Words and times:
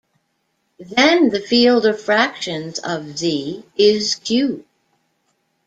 Then 0.79 1.29
the 1.29 1.39
field 1.39 1.85
of 1.85 2.01
fractions 2.01 2.79
of 2.79 3.15
Z 3.19 3.63
is 3.77 4.15
Q. 4.15 4.65